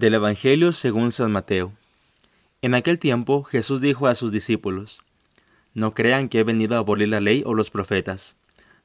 Del 0.00 0.14
Evangelio 0.14 0.72
según 0.72 1.12
San 1.12 1.30
Mateo. 1.30 1.74
En 2.62 2.72
aquel 2.72 2.98
tiempo 2.98 3.42
Jesús 3.42 3.82
dijo 3.82 4.06
a 4.06 4.14
sus 4.14 4.32
discípulos, 4.32 5.02
No 5.74 5.92
crean 5.92 6.30
que 6.30 6.38
he 6.38 6.42
venido 6.42 6.74
a 6.74 6.78
abolir 6.78 7.08
la 7.08 7.20
ley 7.20 7.42
o 7.44 7.52
los 7.52 7.68
profetas. 7.68 8.34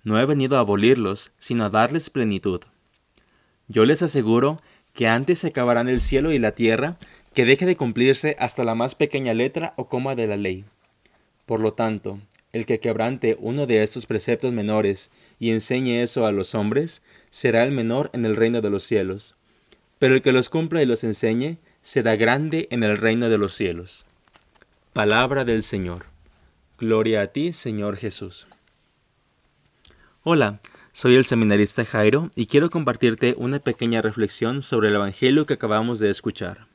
No 0.03 0.19
he 0.19 0.25
venido 0.25 0.57
a 0.57 0.59
abolirlos, 0.59 1.31
sino 1.39 1.63
a 1.63 1.69
darles 1.69 2.09
plenitud. 2.09 2.59
Yo 3.69 3.85
les 3.85 4.01
aseguro 4.01 4.59
que 4.93 5.07
antes 5.07 5.39
se 5.39 5.47
acabarán 5.47 5.87
el 5.87 6.01
cielo 6.01 6.33
y 6.33 6.37
la 6.37 6.51
tierra, 6.51 6.97
que 7.33 7.45
deje 7.45 7.65
de 7.65 7.77
cumplirse 7.77 8.35
hasta 8.37 8.65
la 8.65 8.75
más 8.75 8.93
pequeña 8.93 9.33
letra 9.33 9.73
o 9.77 9.87
coma 9.87 10.15
de 10.15 10.27
la 10.27 10.35
ley. 10.35 10.65
Por 11.45 11.61
lo 11.61 11.71
tanto, 11.71 12.19
el 12.51 12.65
que 12.65 12.81
quebrante 12.81 13.37
uno 13.39 13.67
de 13.67 13.83
estos 13.83 14.05
preceptos 14.05 14.51
menores 14.51 15.11
y 15.39 15.51
enseñe 15.51 16.01
eso 16.01 16.25
a 16.25 16.33
los 16.33 16.55
hombres, 16.55 17.03
será 17.29 17.63
el 17.63 17.71
menor 17.71 18.09
en 18.11 18.25
el 18.25 18.35
reino 18.35 18.59
de 18.59 18.69
los 18.69 18.83
cielos 18.83 19.37
pero 20.05 20.13
el 20.13 20.21
que 20.21 20.31
los 20.31 20.49
cumpla 20.49 20.83
y 20.83 20.85
los 20.85 21.03
enseñe 21.03 21.57
será 21.81 22.15
grande 22.15 22.67
en 22.69 22.83
el 22.83 22.95
reino 22.95 23.27
de 23.27 23.39
los 23.39 23.55
cielos. 23.55 24.05
Palabra 24.93 25.45
del 25.45 25.63
Señor. 25.63 26.05
Gloria 26.77 27.23
a 27.23 27.27
ti, 27.29 27.53
Señor 27.53 27.97
Jesús. 27.97 28.45
Hola, 30.21 30.59
soy 30.93 31.15
el 31.15 31.25
seminarista 31.25 31.85
Jairo 31.85 32.29
y 32.35 32.45
quiero 32.45 32.69
compartirte 32.69 33.33
una 33.39 33.57
pequeña 33.57 34.03
reflexión 34.03 34.61
sobre 34.61 34.89
el 34.89 34.93
Evangelio 34.93 35.47
que 35.47 35.55
acabamos 35.55 35.97
de 35.97 36.11
escuchar. 36.11 36.67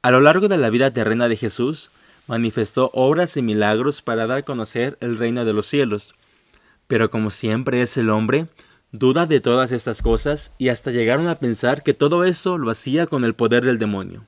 A 0.00 0.10
lo 0.10 0.22
largo 0.22 0.48
de 0.48 0.56
la 0.56 0.70
vida 0.70 0.94
terrena 0.94 1.28
de 1.28 1.36
Jesús, 1.36 1.90
manifestó 2.26 2.90
obras 2.94 3.36
y 3.36 3.42
milagros 3.42 4.00
para 4.00 4.26
dar 4.26 4.38
a 4.38 4.42
conocer 4.42 4.96
el 5.00 5.18
reino 5.18 5.44
de 5.44 5.52
los 5.52 5.66
cielos. 5.66 6.14
Pero 6.86 7.10
como 7.10 7.30
siempre 7.30 7.82
es 7.82 7.98
el 7.98 8.08
hombre, 8.08 8.46
duda 8.92 9.26
de 9.26 9.40
todas 9.40 9.72
estas 9.72 10.02
cosas 10.02 10.52
y 10.58 10.68
hasta 10.68 10.90
llegaron 10.90 11.28
a 11.28 11.36
pensar 11.36 11.82
que 11.82 11.94
todo 11.94 12.24
eso 12.24 12.58
lo 12.58 12.70
hacía 12.70 13.06
con 13.06 13.24
el 13.24 13.34
poder 13.34 13.64
del 13.64 13.78
demonio. 13.78 14.24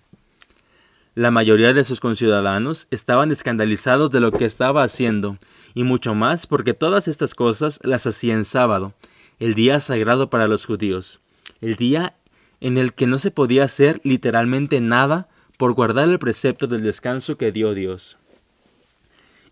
La 1.14 1.30
mayoría 1.30 1.72
de 1.74 1.84
sus 1.84 2.00
conciudadanos 2.00 2.86
estaban 2.90 3.32
escandalizados 3.32 4.10
de 4.10 4.20
lo 4.20 4.32
que 4.32 4.46
estaba 4.46 4.82
haciendo, 4.82 5.36
y 5.74 5.84
mucho 5.84 6.14
más 6.14 6.46
porque 6.46 6.72
todas 6.72 7.06
estas 7.06 7.34
cosas 7.34 7.80
las 7.82 8.06
hacía 8.06 8.34
en 8.34 8.44
sábado, 8.44 8.94
el 9.38 9.54
día 9.54 9.80
sagrado 9.80 10.30
para 10.30 10.48
los 10.48 10.64
judíos, 10.64 11.20
el 11.60 11.76
día 11.76 12.14
en 12.60 12.78
el 12.78 12.94
que 12.94 13.06
no 13.06 13.18
se 13.18 13.30
podía 13.30 13.64
hacer 13.64 14.00
literalmente 14.04 14.80
nada 14.80 15.28
por 15.58 15.74
guardar 15.74 16.08
el 16.08 16.18
precepto 16.18 16.66
del 16.66 16.82
descanso 16.82 17.36
que 17.36 17.52
dio 17.52 17.74
Dios. 17.74 18.16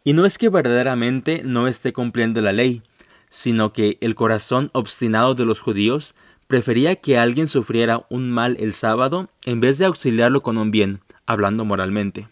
Y 0.03 0.13
no 0.15 0.25
es 0.25 0.39
que 0.39 0.49
verdaderamente 0.49 1.43
no 1.45 1.69
esté 1.69 1.93
cumpliendo 1.93 2.41
la 2.41 2.53
ley, 2.53 2.83
sino 3.31 3.73
que 3.73 3.97
el 4.01 4.15
corazón 4.15 4.71
obstinado 4.75 5.35
de 5.35 5.47
los 5.47 5.61
judíos 5.61 6.15
prefería 6.49 6.97
que 6.97 7.17
alguien 7.17 7.49
sufriera 7.49 8.05
un 8.11 8.31
mal 8.31 8.57
el 8.59 8.75
sábado 8.75 9.31
en 9.47 9.61
vez 9.61 9.79
de 9.79 9.87
auxiliarlo 9.87 10.43
con 10.43 10.59
un 10.59 10.71
bien, 10.71 11.01
hablando 11.25 11.65
moralmente. 11.65 12.29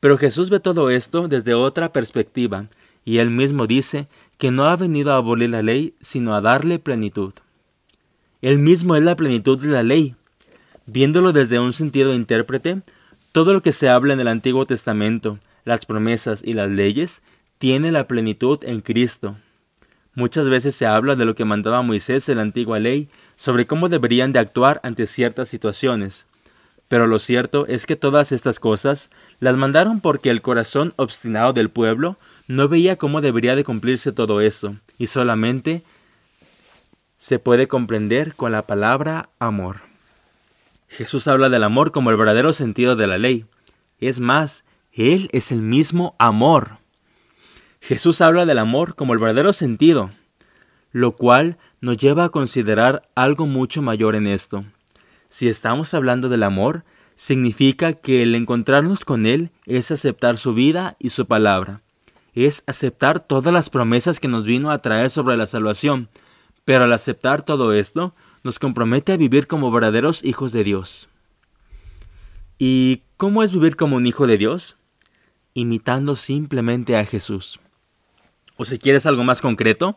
Pero 0.00 0.18
Jesús 0.18 0.50
ve 0.50 0.60
todo 0.60 0.90
esto 0.90 1.28
desde 1.28 1.54
otra 1.54 1.92
perspectiva, 1.92 2.68
y 3.04 3.18
él 3.18 3.30
mismo 3.30 3.66
dice 3.66 4.08
que 4.38 4.50
no 4.50 4.64
ha 4.64 4.76
venido 4.76 5.12
a 5.12 5.16
abolir 5.16 5.50
la 5.50 5.62
ley, 5.62 5.94
sino 6.00 6.34
a 6.34 6.40
darle 6.40 6.78
plenitud. 6.78 7.32
Él 8.42 8.58
mismo 8.58 8.96
es 8.96 9.02
la 9.02 9.16
plenitud 9.16 9.58
de 9.60 9.68
la 9.68 9.82
ley. 9.82 10.16
Viéndolo 10.86 11.32
desde 11.32 11.60
un 11.60 11.72
sentido 11.72 12.14
intérprete, 12.14 12.82
todo 13.32 13.52
lo 13.52 13.62
que 13.62 13.72
se 13.72 13.88
habla 13.88 14.14
en 14.14 14.20
el 14.20 14.28
Antiguo 14.28 14.66
Testamento, 14.66 15.38
las 15.64 15.86
promesas 15.86 16.42
y 16.44 16.54
las 16.54 16.70
leyes, 16.70 17.22
tiene 17.58 17.92
la 17.92 18.08
plenitud 18.08 18.58
en 18.64 18.80
Cristo. 18.80 19.36
Muchas 20.14 20.48
veces 20.48 20.74
se 20.74 20.86
habla 20.86 21.14
de 21.14 21.24
lo 21.24 21.34
que 21.34 21.44
mandaba 21.44 21.82
Moisés 21.82 22.28
en 22.28 22.36
la 22.36 22.42
antigua 22.42 22.78
ley 22.78 23.08
sobre 23.36 23.66
cómo 23.66 23.88
deberían 23.88 24.32
de 24.32 24.40
actuar 24.40 24.80
ante 24.82 25.06
ciertas 25.06 25.48
situaciones. 25.48 26.26
Pero 26.88 27.06
lo 27.06 27.20
cierto 27.20 27.66
es 27.68 27.86
que 27.86 27.94
todas 27.94 28.32
estas 28.32 28.58
cosas 28.58 29.10
las 29.38 29.56
mandaron 29.56 30.00
porque 30.00 30.30
el 30.30 30.42
corazón 30.42 30.92
obstinado 30.96 31.52
del 31.52 31.70
pueblo 31.70 32.18
no 32.48 32.68
veía 32.68 32.96
cómo 32.96 33.20
debería 33.20 33.54
de 33.54 33.62
cumplirse 33.62 34.10
todo 34.10 34.40
eso, 34.40 34.74
y 34.98 35.06
solamente 35.06 35.84
se 37.16 37.38
puede 37.38 37.68
comprender 37.68 38.34
con 38.34 38.50
la 38.50 38.62
palabra 38.66 39.30
amor. 39.38 39.82
Jesús 40.88 41.28
habla 41.28 41.48
del 41.48 41.62
amor 41.62 41.92
como 41.92 42.10
el 42.10 42.16
verdadero 42.16 42.52
sentido 42.52 42.96
de 42.96 43.06
la 43.06 43.18
ley. 43.18 43.44
Es 44.00 44.18
más, 44.18 44.64
Él 44.92 45.28
es 45.32 45.52
el 45.52 45.62
mismo 45.62 46.16
amor. 46.18 46.79
Jesús 47.80 48.20
habla 48.20 48.46
del 48.46 48.58
amor 48.58 48.94
como 48.94 49.14
el 49.14 49.18
verdadero 49.18 49.52
sentido, 49.52 50.10
lo 50.92 51.12
cual 51.12 51.58
nos 51.80 51.96
lleva 51.96 52.24
a 52.24 52.28
considerar 52.28 53.08
algo 53.14 53.46
mucho 53.46 53.82
mayor 53.82 54.14
en 54.14 54.26
esto. 54.26 54.64
Si 55.28 55.48
estamos 55.48 55.94
hablando 55.94 56.28
del 56.28 56.42
amor, 56.42 56.84
significa 57.16 57.94
que 57.94 58.22
el 58.22 58.34
encontrarnos 58.34 59.04
con 59.04 59.26
Él 59.26 59.50
es 59.66 59.90
aceptar 59.90 60.36
su 60.36 60.54
vida 60.54 60.96
y 60.98 61.10
su 61.10 61.26
palabra. 61.26 61.82
Es 62.34 62.62
aceptar 62.66 63.20
todas 63.20 63.52
las 63.52 63.70
promesas 63.70 64.20
que 64.20 64.28
nos 64.28 64.44
vino 64.44 64.70
a 64.70 64.78
traer 64.78 65.10
sobre 65.10 65.36
la 65.36 65.46
salvación. 65.46 66.08
Pero 66.64 66.84
al 66.84 66.92
aceptar 66.92 67.42
todo 67.42 67.72
esto, 67.72 68.14
nos 68.42 68.58
compromete 68.58 69.12
a 69.12 69.16
vivir 69.16 69.46
como 69.46 69.70
verdaderos 69.70 70.24
hijos 70.24 70.52
de 70.52 70.64
Dios. 70.64 71.08
¿Y 72.58 73.02
cómo 73.16 73.42
es 73.42 73.52
vivir 73.52 73.76
como 73.76 73.96
un 73.96 74.06
hijo 74.06 74.26
de 74.26 74.38
Dios? 74.38 74.76
Imitando 75.54 76.14
simplemente 76.16 76.96
a 76.96 77.04
Jesús. 77.04 77.60
O 78.60 78.66
si 78.66 78.78
quieres 78.78 79.06
algo 79.06 79.24
más 79.24 79.40
concreto, 79.40 79.96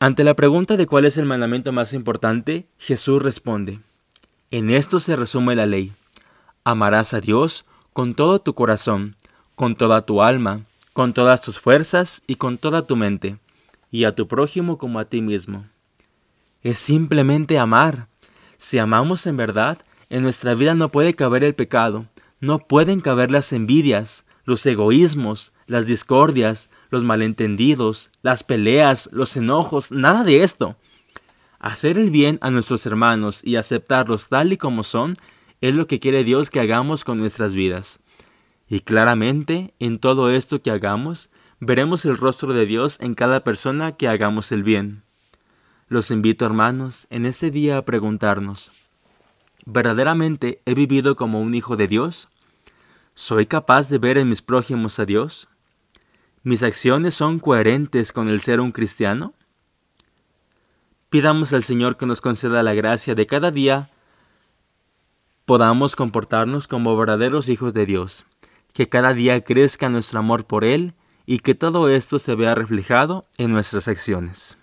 ante 0.00 0.24
la 0.24 0.34
pregunta 0.34 0.76
de 0.76 0.88
cuál 0.88 1.04
es 1.04 1.16
el 1.16 1.26
mandamiento 1.26 1.70
más 1.70 1.92
importante, 1.92 2.66
Jesús 2.76 3.22
responde, 3.22 3.78
en 4.50 4.68
esto 4.68 4.98
se 4.98 5.14
resume 5.14 5.54
la 5.54 5.66
ley. 5.66 5.92
Amarás 6.64 7.14
a 7.14 7.20
Dios 7.20 7.64
con 7.92 8.16
todo 8.16 8.40
tu 8.40 8.54
corazón, 8.54 9.14
con 9.54 9.76
toda 9.76 10.04
tu 10.04 10.22
alma, 10.22 10.62
con 10.92 11.12
todas 11.12 11.40
tus 11.40 11.60
fuerzas 11.60 12.24
y 12.26 12.34
con 12.34 12.58
toda 12.58 12.84
tu 12.84 12.96
mente, 12.96 13.36
y 13.92 14.02
a 14.02 14.16
tu 14.16 14.26
prójimo 14.26 14.76
como 14.76 14.98
a 14.98 15.04
ti 15.04 15.20
mismo. 15.20 15.66
Es 16.64 16.80
simplemente 16.80 17.60
amar. 17.60 18.08
Si 18.58 18.78
amamos 18.78 19.28
en 19.28 19.36
verdad, 19.36 19.78
en 20.10 20.24
nuestra 20.24 20.54
vida 20.54 20.74
no 20.74 20.88
puede 20.88 21.14
caber 21.14 21.44
el 21.44 21.54
pecado, 21.54 22.06
no 22.40 22.58
pueden 22.58 23.00
caber 23.00 23.30
las 23.30 23.52
envidias, 23.52 24.24
los 24.44 24.66
egoísmos, 24.66 25.51
las 25.66 25.86
discordias, 25.86 26.70
los 26.90 27.04
malentendidos, 27.04 28.10
las 28.22 28.42
peleas, 28.42 29.08
los 29.12 29.36
enojos, 29.36 29.90
nada 29.90 30.24
de 30.24 30.42
esto. 30.42 30.76
Hacer 31.58 31.98
el 31.98 32.10
bien 32.10 32.38
a 32.40 32.50
nuestros 32.50 32.84
hermanos 32.86 33.40
y 33.44 33.56
aceptarlos 33.56 34.28
tal 34.28 34.52
y 34.52 34.56
como 34.56 34.82
son 34.84 35.16
es 35.60 35.74
lo 35.74 35.86
que 35.86 36.00
quiere 36.00 36.24
Dios 36.24 36.50
que 36.50 36.60
hagamos 36.60 37.04
con 37.04 37.18
nuestras 37.18 37.52
vidas. 37.52 38.00
Y 38.68 38.80
claramente, 38.80 39.74
en 39.78 39.98
todo 39.98 40.30
esto 40.30 40.60
que 40.60 40.70
hagamos, 40.70 41.30
veremos 41.60 42.04
el 42.04 42.16
rostro 42.16 42.52
de 42.52 42.66
Dios 42.66 42.96
en 43.00 43.14
cada 43.14 43.44
persona 43.44 43.92
que 43.92 44.08
hagamos 44.08 44.50
el 44.50 44.62
bien. 44.62 45.04
Los 45.88 46.10
invito, 46.10 46.46
hermanos, 46.46 47.06
en 47.10 47.26
este 47.26 47.50
día 47.50 47.78
a 47.78 47.84
preguntarnos, 47.84 48.72
¿verdaderamente 49.66 50.62
he 50.64 50.74
vivido 50.74 51.16
como 51.16 51.40
un 51.40 51.54
hijo 51.54 51.76
de 51.76 51.86
Dios? 51.86 52.28
¿Soy 53.14 53.46
capaz 53.46 53.90
de 53.90 53.98
ver 53.98 54.16
en 54.18 54.30
mis 54.30 54.40
prójimos 54.40 54.98
a 54.98 55.04
Dios? 55.04 55.48
¿Mis 56.44 56.62
acciones 56.62 57.14
son 57.14 57.38
coherentes 57.38 58.12
con 58.12 58.28
el 58.28 58.40
ser 58.40 58.60
un 58.60 58.72
cristiano? 58.72 59.32
Pidamos 61.08 61.52
al 61.52 61.62
Señor 61.62 61.96
que 61.96 62.06
nos 62.06 62.20
conceda 62.20 62.62
la 62.62 62.74
gracia 62.74 63.14
de 63.14 63.26
cada 63.26 63.50
día 63.50 63.88
podamos 65.44 65.96
comportarnos 65.96 66.68
como 66.68 66.96
verdaderos 66.96 67.48
hijos 67.48 67.74
de 67.74 67.86
Dios, 67.86 68.24
que 68.72 68.88
cada 68.88 69.12
día 69.12 69.42
crezca 69.42 69.88
nuestro 69.88 70.18
amor 70.18 70.46
por 70.46 70.64
Él 70.64 70.94
y 71.26 71.40
que 71.40 71.54
todo 71.54 71.88
esto 71.88 72.18
se 72.18 72.34
vea 72.34 72.54
reflejado 72.54 73.26
en 73.38 73.52
nuestras 73.52 73.88
acciones. 73.88 74.56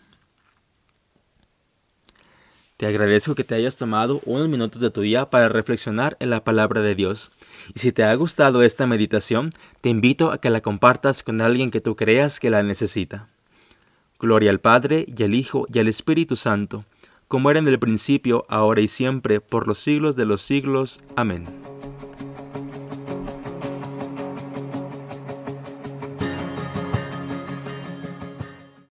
Te 2.79 2.87
agradezco 2.87 3.35
que 3.35 3.43
te 3.43 3.55
hayas 3.55 3.75
tomado 3.75 4.21
unos 4.23 4.47
minutos 4.47 4.81
de 4.81 4.89
tu 4.89 5.01
día 5.01 5.29
para 5.29 5.49
reflexionar 5.49 6.15
en 6.21 6.29
la 6.29 6.45
palabra 6.45 6.81
de 6.81 6.95
Dios. 6.95 7.29
Y 7.75 7.79
si 7.79 7.91
te 7.91 8.05
ha 8.05 8.15
gustado 8.15 8.63
esta 8.63 8.87
meditación, 8.87 9.51
te 9.81 9.89
invito 9.89 10.31
a 10.31 10.37
que 10.37 10.49
la 10.49 10.61
compartas 10.61 11.21
con 11.21 11.41
alguien 11.41 11.71
que 11.71 11.81
tú 11.81 11.97
creas 11.97 12.39
que 12.39 12.49
la 12.49 12.63
necesita. 12.63 13.27
Gloria 14.17 14.49
al 14.49 14.61
Padre, 14.61 15.05
y 15.13 15.23
al 15.23 15.35
Hijo, 15.35 15.65
y 15.73 15.79
al 15.79 15.89
Espíritu 15.89 16.37
Santo, 16.37 16.85
como 17.27 17.51
era 17.51 17.59
en 17.59 17.67
el 17.67 17.79
principio, 17.79 18.45
ahora 18.47 18.79
y 18.79 18.87
siempre, 18.87 19.41
por 19.41 19.67
los 19.67 19.79
siglos 19.79 20.15
de 20.15 20.23
los 20.23 20.41
siglos. 20.41 21.01
Amén. 21.17 21.47